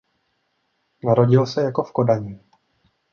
[1.03, 2.39] Narodil se jako v Kodani.